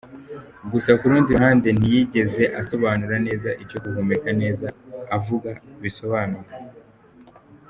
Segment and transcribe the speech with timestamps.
[0.71, 4.67] Gusa ku rundi ruhande ntiyigeze asobanura neza icyo guhumeka neza
[5.17, 5.49] avuga
[5.81, 6.53] bisobanuka.